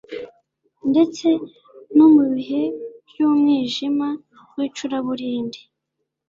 Ndetse 0.89 1.27
no 1.95 2.07
mu 2.13 2.23
bihe 2.33 2.61
byumwijima 3.07 4.07
wicuraburindi 4.55 5.59